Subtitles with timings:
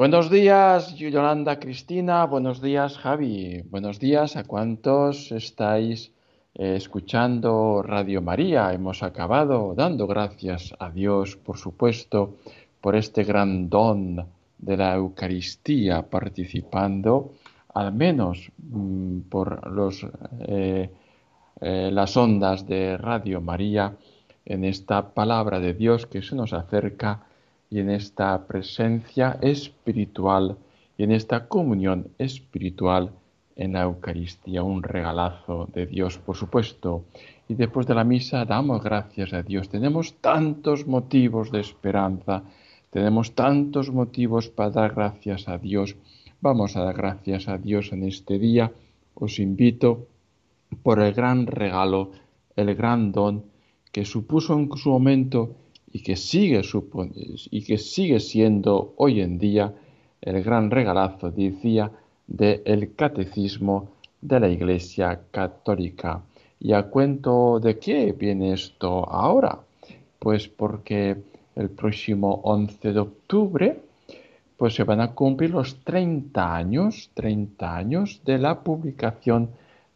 [0.00, 2.24] Buenos días, Yolanda Cristina.
[2.24, 3.60] Buenos días, Javi.
[3.68, 6.10] Buenos días a cuantos estáis
[6.54, 8.72] eh, escuchando Radio María.
[8.72, 12.38] Hemos acabado dando gracias a Dios, por supuesto,
[12.80, 14.26] por este gran don
[14.56, 17.32] de la Eucaristía, participando
[17.74, 20.06] al menos mm, por los,
[20.48, 20.90] eh,
[21.60, 23.98] eh, las ondas de Radio María
[24.46, 27.26] en esta palabra de Dios que se nos acerca
[27.70, 30.58] y en esta presencia espiritual
[30.98, 33.12] y en esta comunión espiritual
[33.56, 37.04] en la Eucaristía, un regalazo de Dios, por supuesto.
[37.48, 39.68] Y después de la misa damos gracias a Dios.
[39.68, 42.42] Tenemos tantos motivos de esperanza,
[42.90, 45.96] tenemos tantos motivos para dar gracias a Dios.
[46.40, 48.72] Vamos a dar gracias a Dios en este día.
[49.14, 50.06] Os invito
[50.82, 52.12] por el gran regalo,
[52.56, 53.44] el gran don
[53.92, 55.56] que supuso en su momento
[55.92, 56.62] y que sigue,
[57.50, 59.74] y que sigue siendo hoy en día
[60.20, 61.90] el gran regalazo, decía,
[62.26, 63.88] del catecismo
[64.20, 66.22] de la Iglesia Católica.
[66.60, 69.58] ¿Y a cuento de qué viene esto ahora?
[70.18, 71.16] Pues porque
[71.56, 73.80] el próximo 11 de octubre
[74.56, 79.48] pues se van a cumplir los 30 años, 30 años de la publicación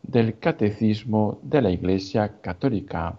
[0.03, 3.15] del Catecismo de la Iglesia Católica.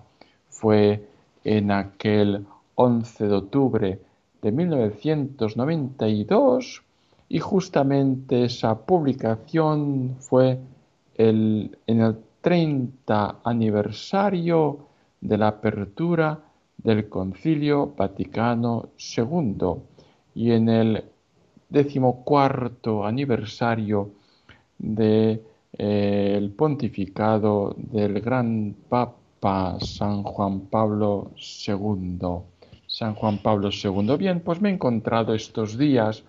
[0.49, 1.07] Fue
[1.43, 3.99] en aquel 11 de octubre
[4.41, 6.83] de 1992
[7.29, 10.59] y justamente esa publicación fue
[11.15, 14.79] el, en el 30 aniversario
[15.19, 16.39] de la apertura
[16.77, 19.55] del Concilio Vaticano II
[20.35, 21.03] y en el
[21.69, 24.11] decimocuarto aniversario
[24.77, 25.41] del
[25.77, 31.31] de, pontificado del gran Papa San Juan Pablo
[31.67, 32.19] II.
[32.95, 34.15] San Juan Pablo II.
[34.17, 36.23] Bien, pues me he encontrado estos días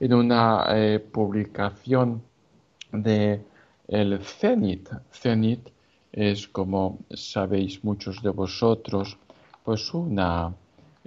[0.00, 2.22] en una eh, publicación
[2.90, 3.42] de
[3.86, 4.88] el Cenit.
[5.12, 5.60] Cenit
[6.10, 9.18] es, como sabéis muchos de vosotros,
[9.62, 10.54] pues una,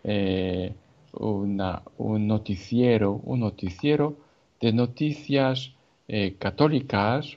[0.04, 0.72] eh,
[1.14, 4.16] un noticiero, un noticiero
[4.62, 5.72] de noticias
[6.08, 7.36] eh, católicas,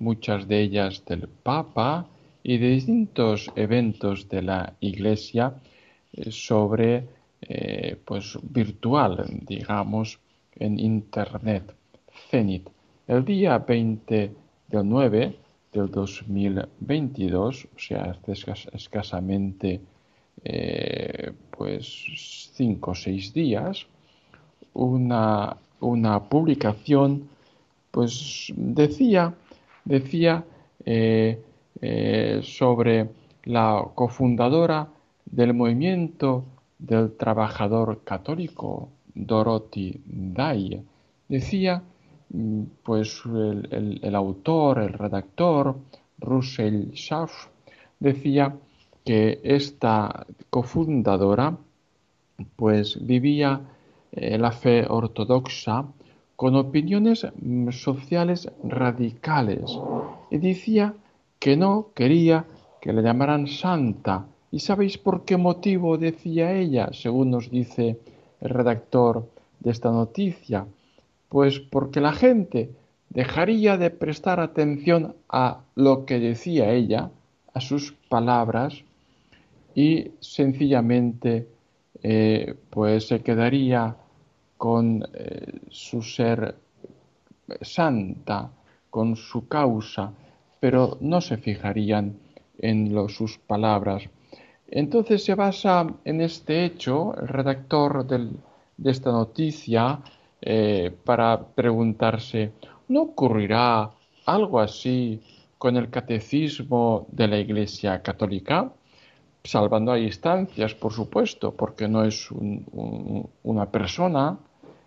[0.00, 2.08] muchas de ellas del Papa
[2.42, 5.54] y de distintos eventos de la Iglesia
[6.30, 7.06] sobre,
[7.40, 10.18] eh, pues, virtual, digamos,
[10.56, 11.74] en Internet.
[12.30, 12.68] Cenit.
[13.06, 14.34] El día 20
[14.68, 15.36] del 9
[15.72, 18.16] del 2022, o sea,
[18.72, 19.80] escasamente
[20.44, 22.04] eh, pues
[22.54, 23.86] cinco o seis días,
[24.74, 27.28] una, una publicación
[27.90, 29.34] pues decía,
[29.84, 30.44] decía
[32.42, 33.08] sobre
[33.44, 34.88] la cofundadora
[35.30, 36.44] del movimiento
[36.78, 40.82] del trabajador católico Dorothy Day.
[41.28, 41.82] Decía,
[42.30, 45.76] mm, pues el, autor, el redactor,
[46.18, 47.48] Russell Schaff,
[47.98, 48.56] decía
[49.04, 51.56] que esta cofundadora
[52.56, 53.60] pues vivía
[54.12, 55.86] eh, la fe ortodoxa
[56.36, 59.78] con opiniones mm, sociales radicales
[60.30, 60.94] y decía
[61.38, 62.44] que no quería
[62.80, 67.98] que le llamaran santa ¿Y sabéis por qué motivo decía ella, según nos dice
[68.40, 69.28] el redactor
[69.60, 70.66] de esta noticia?
[71.28, 72.70] Pues porque la gente
[73.10, 77.10] dejaría de prestar atención a lo que decía ella,
[77.52, 78.84] a sus palabras,
[79.74, 81.46] y sencillamente
[82.02, 83.96] eh, pues se quedaría
[84.56, 86.56] con eh, su ser
[87.60, 88.50] santa,
[88.88, 90.12] con su causa,
[90.58, 92.16] pero no se fijarían
[92.58, 94.08] en sus palabras
[94.70, 100.00] entonces se basa en este hecho, el redactor de esta noticia,
[100.40, 102.52] eh, para preguntarse,
[102.88, 103.90] ¿no ocurrirá
[104.26, 105.20] algo así
[105.56, 108.70] con el catecismo de la Iglesia Católica?
[109.42, 114.38] Salvando a distancias, por supuesto, porque no es una persona,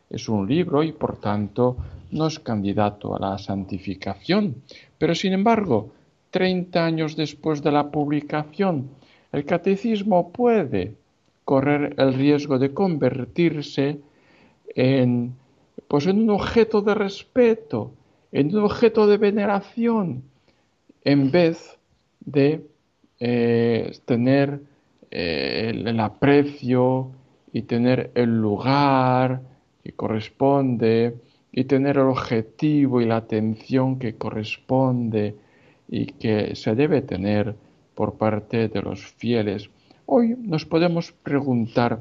[0.09, 1.77] es un libro y por tanto
[2.11, 4.61] no es candidato a la santificación.
[4.97, 5.91] Pero sin embargo,
[6.29, 8.89] 30 años después de la publicación,
[9.31, 10.95] el catecismo puede
[11.45, 13.99] correr el riesgo de convertirse
[14.75, 15.35] en,
[15.87, 17.91] pues en un objeto de respeto,
[18.31, 20.23] en un objeto de veneración,
[21.03, 21.77] en vez
[22.19, 22.65] de
[23.19, 24.61] eh, tener
[25.09, 27.11] eh, el aprecio
[27.51, 29.41] y tener el lugar
[29.83, 31.15] que corresponde
[31.51, 35.35] y tener el objetivo y la atención que corresponde
[35.89, 37.55] y que se debe tener
[38.01, 39.69] por parte de los fieles.
[40.07, 41.99] Hoy nos podemos preguntar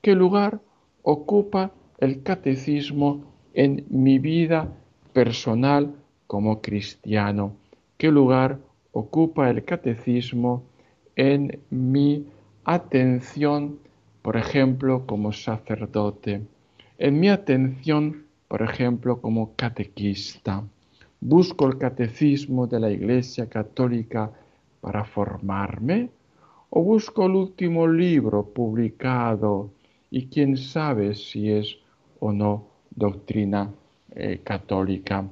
[0.00, 0.60] qué lugar
[1.02, 4.72] ocupa el catecismo en mi vida
[5.12, 5.92] personal
[6.28, 7.56] como cristiano,
[7.98, 8.60] qué lugar
[8.92, 10.62] ocupa el catecismo
[11.16, 12.26] en mi
[12.62, 13.80] atención,
[14.22, 16.42] por ejemplo, como sacerdote,
[16.96, 20.62] en mi atención, por ejemplo, como catequista.
[21.18, 24.30] Busco el catecismo de la Iglesia Católica
[24.80, 26.10] para formarme
[26.70, 29.70] o busco el último libro publicado
[30.10, 31.78] y quién sabe si es
[32.20, 33.70] o no doctrina
[34.12, 35.24] eh, católica.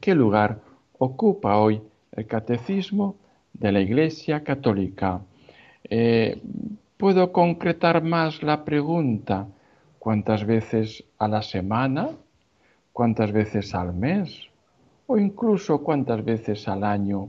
[0.00, 0.60] ¿Qué lugar
[0.98, 1.80] ocupa hoy
[2.12, 3.16] el catecismo
[3.52, 5.20] de la Iglesia Católica?
[5.84, 6.40] Eh,
[6.96, 9.48] puedo concretar más la pregunta.
[9.98, 12.10] ¿Cuántas veces a la semana?
[12.92, 14.48] ¿Cuántas veces al mes?
[15.06, 17.28] ¿O incluso cuántas veces al año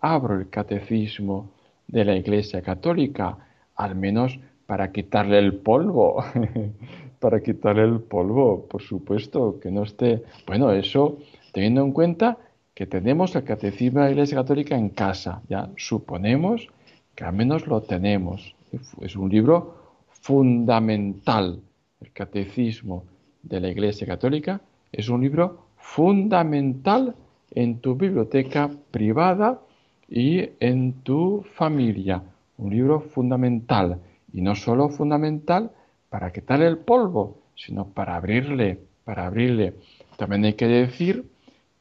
[0.00, 1.50] abro el catecismo
[1.86, 3.38] de la Iglesia Católica?
[3.76, 6.24] Al menos para quitarle el polvo.
[7.20, 10.22] para quitarle el polvo, por supuesto, que no esté...
[10.46, 11.18] Bueno, eso
[11.52, 12.38] teniendo en cuenta
[12.74, 16.68] que tenemos el catecismo de la Iglesia Católica en casa, ya suponemos
[17.14, 18.54] que al menos lo tenemos.
[19.00, 19.74] Es un libro
[20.20, 21.60] fundamental.
[22.00, 23.04] El Catecismo
[23.42, 24.60] de la Iglesia Católica
[24.92, 27.16] es un libro fundamental
[27.50, 29.60] en tu biblioteca privada
[30.08, 32.22] y en tu familia.
[32.56, 34.00] Un libro fundamental.
[34.32, 35.70] Y no solo fundamental
[36.08, 39.74] para quitarle el polvo, sino para abrirle, para abrirle.
[40.16, 41.30] También hay que decir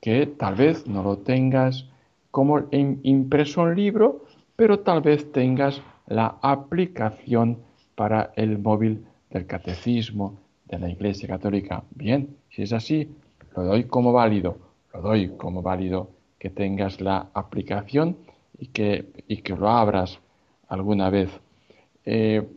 [0.01, 1.88] que tal vez no lo tengas
[2.31, 4.25] como impreso en libro,
[4.56, 7.59] pero tal vez tengas la aplicación
[7.95, 11.83] para el móvil del catecismo de la Iglesia Católica.
[11.91, 13.09] Bien, si es así,
[13.56, 14.57] lo doy como válido,
[14.94, 18.17] lo doy como válido que tengas la aplicación
[18.57, 20.19] y que, y que lo abras
[20.67, 21.29] alguna vez.
[22.05, 22.47] Eh,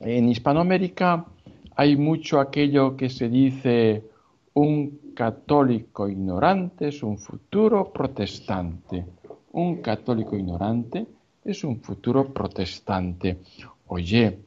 [0.00, 1.26] en Hispanoamérica
[1.74, 4.04] hay mucho aquello que se dice
[4.54, 9.04] un católico ignorante es un futuro protestante.
[9.52, 11.06] Un católico ignorante
[11.44, 13.38] es un futuro protestante.
[13.86, 14.38] Oye,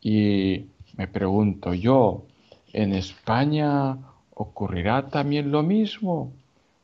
[0.00, 0.66] y
[0.96, 2.24] me pregunto yo,
[2.72, 3.98] ¿en España
[4.34, 6.32] ocurrirá también lo mismo?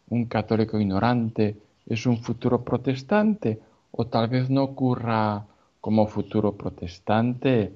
[0.09, 1.57] ¿Un católico ignorante
[1.87, 3.61] es un futuro protestante?
[3.91, 5.47] ¿O tal vez no ocurra
[5.81, 7.71] como futuro protestante,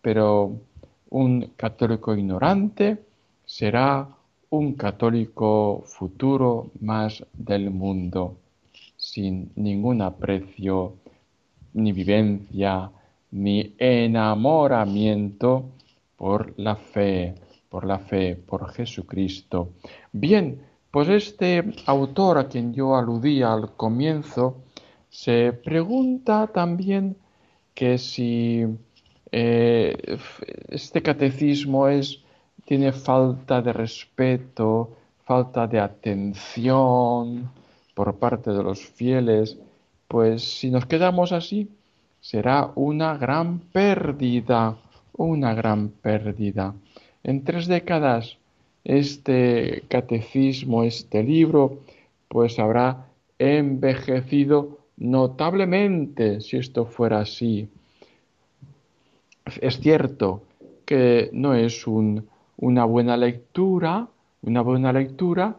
[0.00, 0.60] pero
[1.10, 2.98] un católico ignorante
[3.44, 4.06] será
[4.50, 8.36] un católico futuro más del mundo,
[8.96, 10.94] sin ningún aprecio
[11.74, 12.92] ni vivencia,
[13.32, 15.70] ni enamoramiento
[16.16, 17.34] por la fe,
[17.68, 19.70] por la fe, por Jesucristo.
[20.12, 24.56] Bien, pues este autor a quien yo aludía al comienzo,
[25.10, 27.16] se pregunta también
[27.74, 28.64] que si
[29.30, 30.18] eh,
[30.68, 32.22] este catecismo es,
[32.64, 37.50] tiene falta de respeto, falta de atención
[37.94, 39.58] por parte de los fieles,
[40.06, 41.70] pues si nos quedamos así,
[42.20, 44.76] será una gran pérdida,
[45.16, 46.74] una gran pérdida.
[47.22, 48.38] En tres décadas,
[48.88, 51.80] este catecismo, este libro,
[52.26, 53.06] pues habrá
[53.38, 57.68] envejecido notablemente si esto fuera así.
[59.60, 60.42] Es cierto
[60.86, 64.08] que no es una buena lectura,
[64.42, 65.56] una buena lectura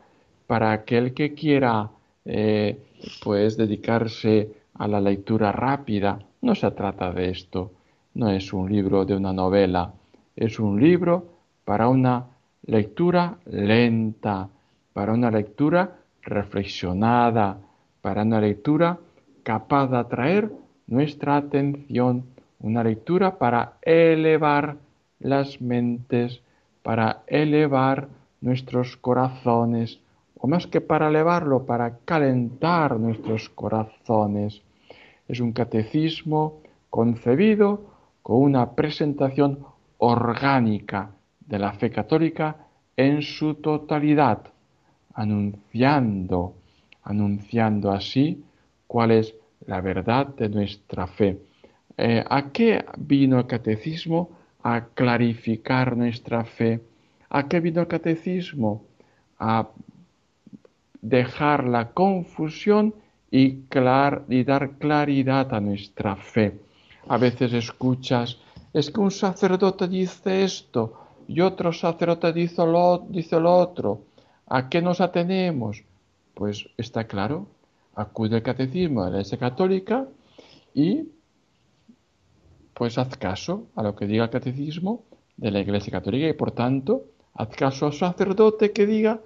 [0.48, 1.92] para aquel que quiera
[2.26, 2.80] eh,
[3.24, 6.20] pues dedicarse a la lectura rápida.
[6.42, 7.72] No se trata de esto.
[8.16, 9.94] No es un libro de una novela.
[10.36, 11.28] Es un libro
[11.64, 12.26] para una
[12.64, 14.50] lectura lenta,
[14.94, 17.58] para una lectura reflexionada,
[18.02, 19.00] para una lectura
[19.44, 20.52] capaz de atraer
[20.88, 22.26] nuestra atención,
[22.60, 24.78] una lectura para elevar
[25.20, 26.42] las mentes,
[26.84, 28.10] para elevar
[28.42, 30.00] nuestros corazones,
[30.38, 34.62] o más que para elevarlo, para calentar nuestros corazones.
[35.28, 37.82] Es un catecismo concebido
[38.22, 39.60] con una presentación
[39.98, 41.12] orgánica
[41.50, 42.56] de la fe católica
[42.96, 44.40] en su totalidad,
[45.16, 46.54] anunciando,
[47.04, 48.44] anunciando así
[48.86, 49.34] cuál es
[49.66, 51.40] la verdad de nuestra fe.
[51.98, 54.30] Eh, ¿A qué vino el catecismo?
[54.64, 56.82] A clarificar nuestra fe.
[57.30, 58.84] ¿A qué vino el catecismo?
[59.40, 59.68] A
[61.02, 62.94] dejar la confusión
[63.32, 63.64] y,
[64.30, 66.60] y dar claridad a nuestra fe.
[67.08, 68.38] A veces escuchas,
[68.72, 74.02] es que un sacerdote dice esto y otro sacerdote dice lo, dice otro.
[74.48, 75.84] ¿A qué nos atenemos?
[76.34, 77.46] Pues está claro,
[77.94, 80.08] acude al catecismo de la Iglesia Católica
[80.74, 81.04] y
[82.74, 85.04] pues haz caso a lo que diga el catecismo
[85.38, 87.04] de la Iglesia Católica y por tanto
[87.36, 89.20] haz caso al sacerdote que diga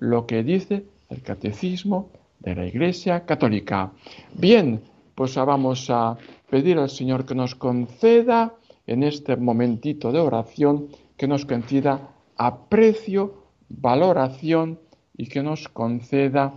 [0.00, 3.92] lo que dice el catecismo de la Iglesia Católica.
[4.32, 4.82] Bien,
[5.14, 6.18] pues vamos a
[6.50, 8.54] pedir al Señor que nos conceda
[8.88, 10.88] en este momentito de oración,
[11.24, 14.78] que nos conceda aprecio, valoración
[15.16, 16.52] y que nos conceda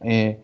[0.00, 0.40] eh,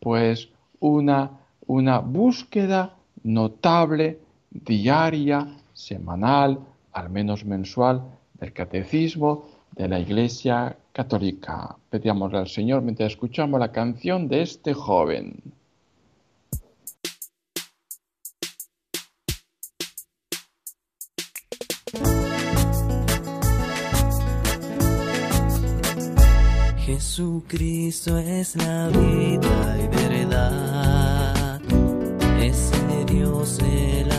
[0.00, 0.48] pues
[0.80, 1.30] una,
[1.68, 4.18] una búsqueda notable,
[4.50, 6.58] diaria, semanal,
[6.92, 8.02] al menos mensual,
[8.34, 9.44] del catecismo
[9.76, 11.76] de la Iglesia Católica.
[11.90, 15.40] Pedíamosle al Señor mientras escuchamos la canción de este joven.
[26.98, 31.60] Jesucristo es la vida y verdad,
[32.40, 32.72] es
[33.06, 34.17] Dios el amor.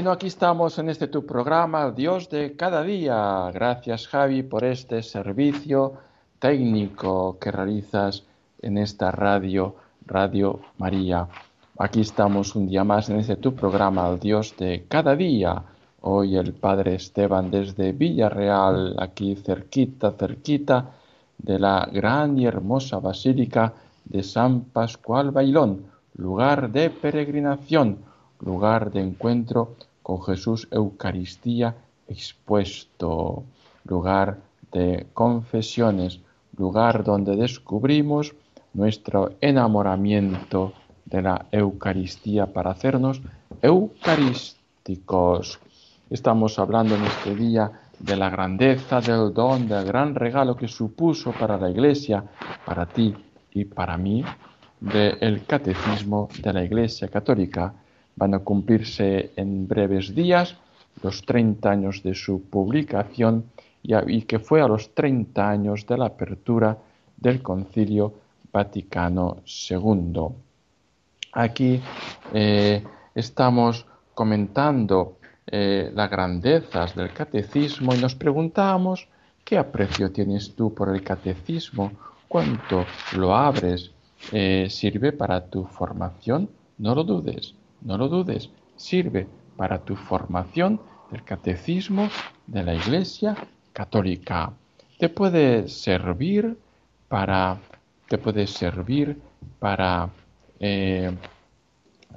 [0.00, 3.50] Bueno, aquí estamos en este tu programa, Dios de cada día.
[3.52, 5.92] Gracias Javi por este servicio
[6.38, 8.24] técnico que realizas
[8.62, 9.74] en esta radio,
[10.06, 11.28] Radio María.
[11.78, 15.64] Aquí estamos un día más en este tu programa, Dios de cada día.
[16.00, 20.92] Hoy el Padre Esteban desde Villarreal, aquí cerquita, cerquita
[21.36, 23.74] de la gran y hermosa Basílica
[24.06, 27.98] de San Pascual Bailón, lugar de peregrinación,
[28.40, 29.76] lugar de encuentro
[30.10, 31.76] con Jesús Eucaristía
[32.08, 33.44] expuesto,
[33.84, 34.38] lugar
[34.72, 36.18] de confesiones,
[36.56, 38.34] lugar donde descubrimos
[38.74, 40.72] nuestro enamoramiento
[41.04, 43.22] de la Eucaristía para hacernos
[43.62, 45.60] eucarísticos.
[46.10, 51.30] Estamos hablando en este día de la grandeza del don, del gran regalo que supuso
[51.30, 52.24] para la Iglesia,
[52.66, 53.14] para ti
[53.52, 54.24] y para mí,
[54.80, 57.72] del catecismo de la Iglesia Católica.
[58.20, 60.54] Van a cumplirse en breves días
[61.02, 63.46] los 30 años de su publicación
[63.82, 66.76] y, que fue a los 30 años de la apertura
[67.16, 68.12] del Concilio
[68.52, 69.38] Vaticano
[69.70, 70.26] II.
[71.32, 71.80] Aquí
[72.34, 72.84] eh,
[73.14, 79.08] estamos comentando eh, las grandezas del catecismo y nos preguntamos
[79.46, 81.92] qué aprecio tienes tú por el catecismo,
[82.28, 82.84] cuánto
[83.16, 83.92] lo abres,
[84.30, 90.80] eh, sirve para tu formación, no lo dudes, no lo dudes, sirve para tu formación
[91.12, 92.08] el catecismo
[92.46, 93.36] de la Iglesia
[93.72, 94.52] Católica.
[94.98, 96.56] Te puede servir
[97.08, 97.58] para,
[98.08, 99.20] te puede servir
[99.58, 100.10] para
[100.60, 101.10] eh,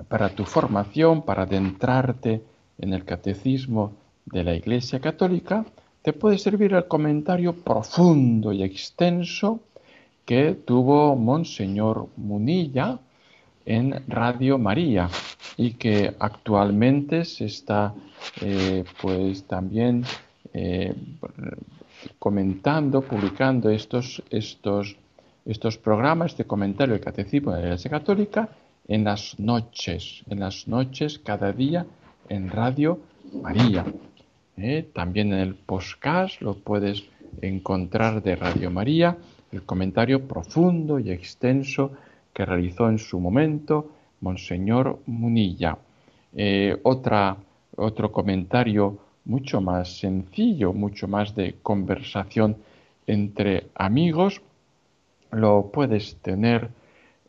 [0.07, 2.41] para tu formación, para adentrarte
[2.79, 3.93] en el catecismo
[4.25, 5.65] de la Iglesia Católica,
[6.01, 9.59] te puede servir el comentario profundo y extenso
[10.25, 12.99] que tuvo Monseñor Munilla
[13.65, 15.09] en Radio María
[15.57, 17.93] y que actualmente se está
[18.41, 20.03] eh, pues también
[20.53, 20.93] eh,
[22.19, 24.95] comentando, publicando estos, estos,
[25.45, 28.49] estos programas, este comentario del Catecismo de la Iglesia Católica
[28.87, 31.85] en las noches, en las noches cada día
[32.29, 32.99] en Radio
[33.41, 33.85] María.
[34.57, 34.87] ¿eh?
[34.93, 37.03] También en el podcast lo puedes
[37.41, 39.17] encontrar de Radio María,
[39.51, 41.91] el comentario profundo y extenso
[42.33, 43.91] que realizó en su momento
[44.23, 45.77] Monseñor Munilla.
[46.33, 47.37] Eh, otra,
[47.75, 52.57] otro comentario mucho más sencillo, mucho más de conversación
[53.05, 54.41] entre amigos,
[55.31, 56.69] lo puedes tener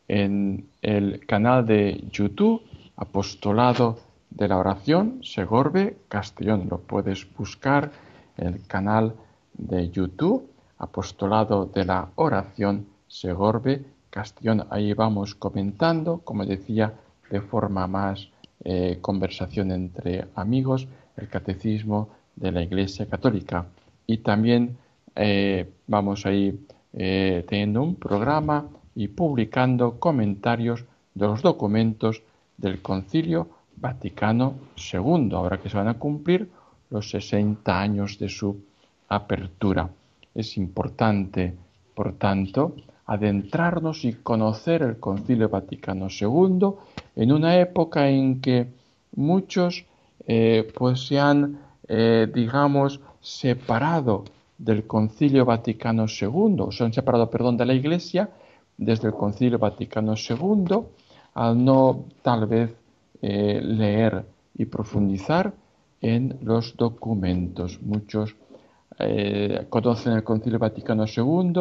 [0.07, 2.61] en el canal de YouTube
[2.97, 3.99] Apostolado
[4.29, 6.67] de la Oración Segorbe Castellón.
[6.69, 7.91] Lo puedes buscar
[8.37, 9.15] en el canal
[9.53, 13.83] de YouTube Apostolado de la Oración Segorbe
[14.15, 14.65] Castellón.
[14.69, 16.93] Ahí vamos comentando, como decía,
[17.29, 18.29] de forma más
[18.63, 23.65] eh, conversación entre amigos, el catecismo de la Iglesia Católica.
[24.07, 24.77] Y también
[25.17, 26.57] eh, vamos ahí
[26.93, 32.23] eh, teniendo un programa y publicando comentarios de los documentos
[32.57, 34.53] del Concilio Vaticano
[34.93, 36.49] II, ahora que se van a cumplir
[36.89, 38.63] los 60 años de su
[39.09, 39.89] apertura.
[40.33, 41.53] Es importante,
[41.93, 46.69] por tanto, adentrarnos y conocer el Concilio Vaticano II
[47.15, 48.67] en una época en que
[49.15, 49.85] muchos
[50.27, 54.25] eh, pues se han, eh, digamos, separado
[54.57, 58.29] del Concilio Vaticano II, se han separado, perdón, de la Iglesia
[58.77, 60.79] desde el Concilio Vaticano II,
[61.35, 62.73] al no tal vez
[63.21, 64.25] eh, leer
[64.57, 65.53] y profundizar
[66.01, 67.79] en los documentos.
[67.81, 68.35] Muchos
[69.69, 71.53] conocen el Concilio Vaticano II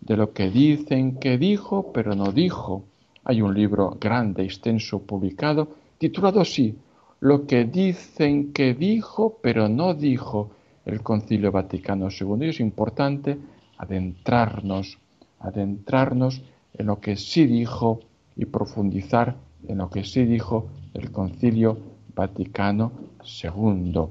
[0.00, 2.84] de lo que dicen que dijo, pero no dijo.
[3.24, 6.76] Hay un libro grande, extenso, publicado, titulado así,
[7.20, 10.50] Lo que dicen que dijo, pero no dijo
[10.86, 12.46] el Concilio Vaticano II.
[12.46, 13.36] Y es importante
[13.76, 14.98] adentrarnos,
[15.38, 18.00] adentrarnos en lo que sí dijo
[18.36, 19.36] y profundizar
[19.68, 21.78] en lo que sí dijo el Concilio
[22.14, 22.92] Vaticano
[23.42, 24.06] II.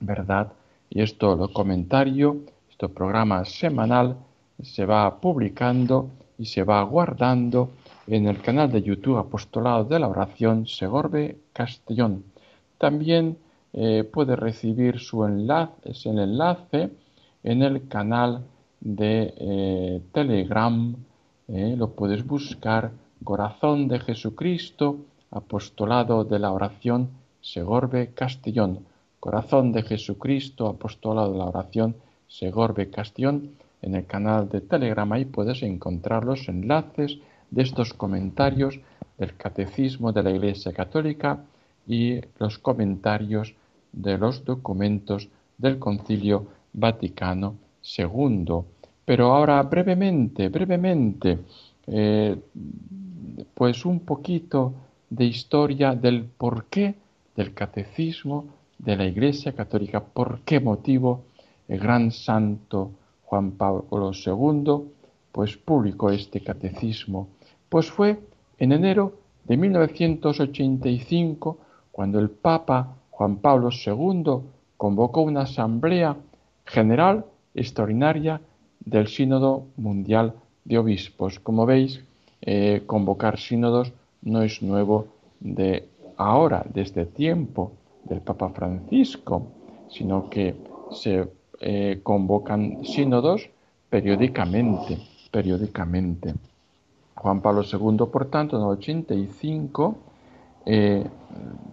[0.00, 0.52] ¿Verdad?
[0.88, 4.16] Y esto lo comentario, este programa semanal
[4.60, 7.70] se va publicando y se va guardando
[8.06, 12.24] en el canal de YouTube Apostolado de la Oración Segorbe Castellón.
[12.78, 13.38] También
[13.72, 16.90] eh, puede recibir su enlace, el enlace
[17.42, 18.44] en el canal
[18.80, 20.96] de eh, Telegram.
[21.48, 22.90] Eh, lo puedes buscar
[23.22, 24.98] Corazón de Jesucristo,
[25.30, 27.10] Apostolado de la Oración
[27.40, 28.80] Segorbe Castellón.
[29.20, 31.94] Corazón de Jesucristo, Apostolado de la Oración
[32.26, 35.10] Segorbe Castellón en el canal de Telegram.
[35.12, 37.18] Ahí puedes encontrar los enlaces
[37.50, 38.80] de estos comentarios
[39.18, 41.44] del Catecismo de la Iglesia Católica
[41.86, 43.54] y los comentarios
[43.92, 47.56] de los documentos del Concilio Vaticano
[47.98, 48.62] II.
[49.04, 51.38] Pero ahora brevemente, brevemente,
[51.86, 52.36] eh,
[53.54, 54.72] pues un poquito
[55.10, 56.94] de historia del porqué
[57.36, 58.46] del catecismo
[58.78, 61.24] de la Iglesia Católica, por qué motivo
[61.68, 62.92] el gran santo
[63.32, 64.92] Juan Pablo II,
[65.32, 67.28] pues publicó este catecismo.
[67.70, 68.20] Pues fue
[68.58, 69.14] en enero
[69.44, 71.56] de 1985
[71.90, 74.42] cuando el Papa Juan Pablo II
[74.76, 76.14] convocó una asamblea
[76.66, 78.42] general extraordinaria
[78.80, 80.34] del Sínodo Mundial
[80.66, 81.40] de Obispos.
[81.40, 82.04] Como veis,
[82.42, 85.06] eh, convocar sínodos no es nuevo
[85.40, 87.72] de ahora, desde tiempo
[88.04, 89.46] del Papa Francisco,
[89.88, 90.54] sino que
[90.90, 91.28] se
[91.64, 93.48] eh, convocan sínodos
[93.88, 94.98] periódicamente,
[95.30, 96.34] periódicamente.
[97.14, 99.94] Juan Pablo II, por tanto, en el 85
[100.66, 101.04] eh,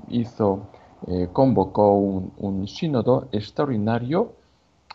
[0.09, 0.67] hizo,
[1.07, 4.33] eh, convocó un, un, sínodo extraordinario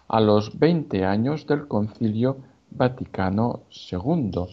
[0.07, 2.37] a los 20 años del Concilio
[2.71, 4.47] Vaticano II.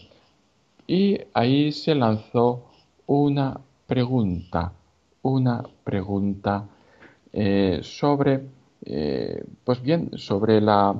[0.88, 2.64] Y ahí se lanzó
[3.06, 4.74] una pregunta,
[5.22, 6.66] una pregunta
[7.84, 8.42] sobre
[8.86, 11.00] eh, pues bien, sobre la,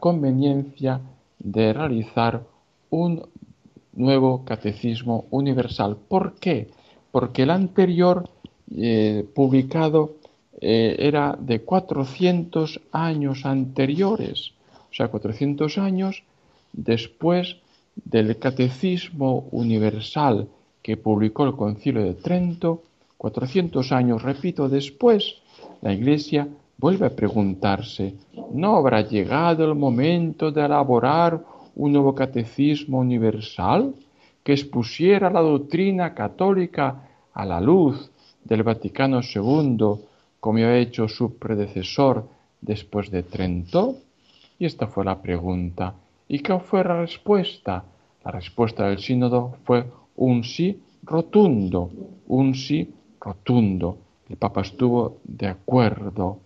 [0.00, 1.00] conveniencia
[1.38, 2.42] de realizar
[2.90, 3.22] un
[3.94, 5.96] nuevo catecismo universal.
[6.08, 6.68] ¿Por qué?
[7.10, 8.28] Porque el anterior
[8.74, 10.14] eh, publicado
[10.60, 14.52] eh, era de 400 años anteriores,
[14.90, 16.22] o sea, 400 años
[16.72, 17.56] después
[17.94, 20.48] del catecismo universal
[20.82, 22.82] que publicó el concilio de Trento,
[23.16, 25.36] 400 años, repito, después,
[25.82, 28.14] la Iglesia vuelve a preguntarse,
[28.52, 31.42] ¿no habrá llegado el momento de elaborar
[31.74, 33.94] un nuevo catecismo universal
[34.42, 38.10] que expusiera la doctrina católica a la luz
[38.44, 40.00] del Vaticano II,
[40.40, 42.28] como ha hecho su predecesor
[42.60, 43.96] después de Trento?
[44.58, 45.94] Y esta fue la pregunta.
[46.28, 47.84] ¿Y qué fue la respuesta?
[48.24, 49.84] La respuesta del sínodo fue
[50.16, 51.90] un sí rotundo,
[52.28, 53.98] un sí rotundo.
[54.28, 56.38] El Papa estuvo de acuerdo,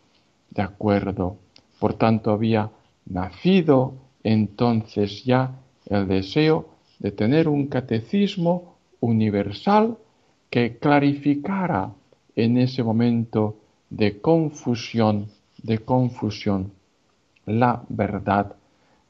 [0.51, 1.37] de acuerdo.
[1.79, 2.71] Por tanto, había
[3.07, 5.53] nacido entonces ya
[5.87, 9.97] el deseo de tener un catecismo universal
[10.51, 11.93] que clarificara
[12.37, 13.57] en ese momento
[13.89, 15.29] de confusión,
[15.63, 16.73] de confusión,
[17.47, 18.55] la verdad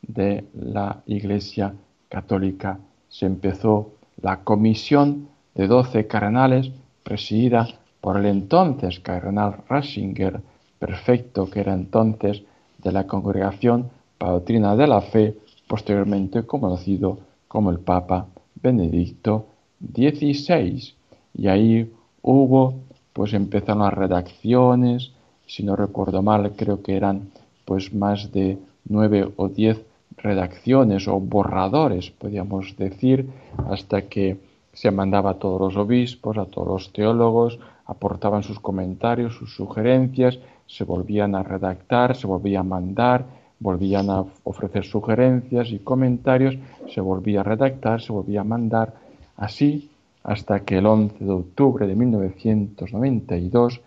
[0.03, 1.74] de la Iglesia
[2.09, 2.79] Católica.
[3.09, 6.70] Se empezó la comisión de doce cardenales
[7.03, 7.68] presidida
[8.00, 10.40] por el entonces cardenal Ratzinger,
[10.80, 12.42] perfecto que era entonces
[12.78, 15.36] de la Congregación para Doctrina de la Fe,
[15.68, 18.26] posteriormente conocido como el Papa
[18.60, 19.46] Benedicto
[19.80, 20.94] XVI.
[21.34, 22.74] Y ahí hubo,
[23.12, 25.12] pues empezaron las redacciones,
[25.46, 27.30] si no recuerdo mal, creo que eran
[27.64, 29.80] pues más de nueve o diez
[30.16, 33.28] redacciones o borradores, podríamos decir,
[33.68, 34.38] hasta que
[34.72, 40.38] se mandaba a todos los obispos, a todos los teólogos, aportaban sus comentarios, sus sugerencias,
[40.70, 43.24] se volvían a redactar, se volvía a mandar,
[43.59, 46.56] volvían a ofrecer sugerencias y comentarios,
[46.88, 48.94] se volvía a redactar, se volvía a mandar,
[49.37, 49.90] así
[50.22, 53.80] hasta que el 11 de octubre de 1992,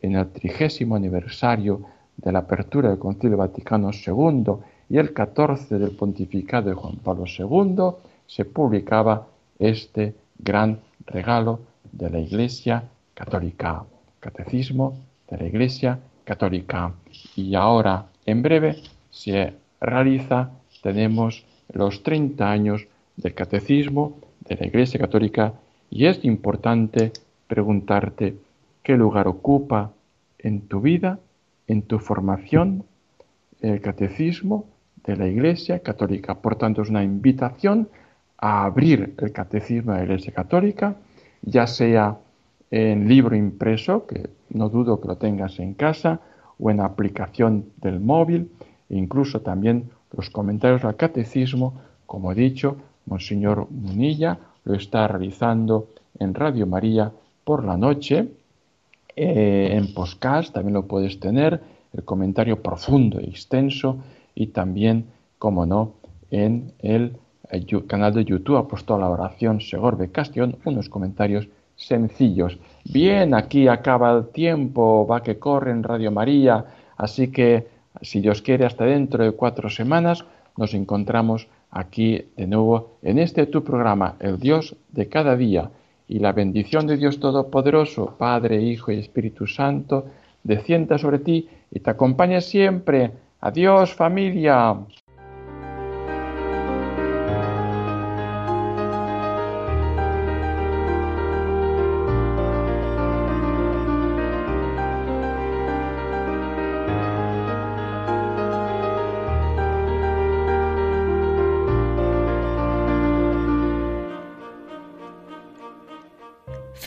[0.00, 1.80] en el trigésimo aniversario
[2.16, 4.44] de la apertura del Concilio Vaticano II
[4.90, 7.96] y el 14 del pontificado de Juan Pablo II,
[8.26, 9.26] se publicaba
[9.58, 13.84] este gran regalo de la Iglesia Católica,
[14.20, 14.94] Catecismo
[15.28, 15.98] de la Iglesia.
[17.36, 18.76] Y ahora, en breve,
[19.10, 20.50] se realiza,
[20.82, 22.86] tenemos los 30 años
[23.16, 25.54] del Catecismo de la Iglesia Católica
[25.90, 27.12] y es importante
[27.46, 28.36] preguntarte
[28.82, 29.92] qué lugar ocupa
[30.38, 31.18] en tu vida,
[31.66, 32.84] en tu formación,
[33.60, 34.66] el Catecismo
[35.04, 36.34] de la Iglesia Católica.
[36.36, 37.88] Por tanto, es una invitación
[38.36, 40.96] a abrir el Catecismo de la Iglesia Católica,
[41.42, 42.18] ya sea
[42.70, 46.20] en libro impreso, que no dudo que lo tengas en casa,
[46.58, 48.50] o en aplicación del móvil,
[48.90, 51.74] e incluso también los comentarios al catecismo,
[52.06, 52.76] como he dicho,
[53.06, 57.12] Monseñor Munilla lo está realizando en Radio María
[57.44, 58.28] por la noche,
[59.16, 61.60] eh, en podcast también lo puedes tener,
[61.92, 63.98] el comentario profundo y extenso,
[64.34, 65.06] y también,
[65.38, 65.94] como no,
[66.30, 67.16] en el
[67.86, 71.48] canal de YouTube Apostol la Oración Segorbe Castellón, unos comentarios
[71.78, 72.58] sencillos.
[72.84, 76.64] Bien, aquí acaba el tiempo, va que corre en Radio María,
[76.96, 77.68] así que
[78.02, 80.24] si Dios quiere, hasta dentro de cuatro semanas
[80.56, 85.70] nos encontramos aquí de nuevo en este tu programa, el Dios de cada día.
[86.08, 90.06] Y la bendición de Dios Todopoderoso, Padre, Hijo y Espíritu Santo,
[90.42, 93.12] descienda sobre ti y te acompañe siempre.
[93.40, 94.74] Adiós familia.